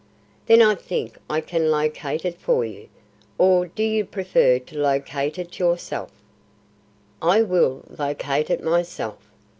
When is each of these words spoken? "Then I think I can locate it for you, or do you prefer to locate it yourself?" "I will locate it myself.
"Then 0.47 0.63
I 0.63 0.73
think 0.73 1.19
I 1.29 1.41
can 1.41 1.69
locate 1.69 2.25
it 2.25 2.39
for 2.41 2.65
you, 2.65 2.89
or 3.37 3.67
do 3.67 3.83
you 3.83 4.03
prefer 4.03 4.57
to 4.57 4.75
locate 4.79 5.37
it 5.37 5.59
yourself?" 5.59 6.09
"I 7.21 7.43
will 7.43 7.83
locate 7.99 8.49
it 8.49 8.63
myself. 8.63 9.19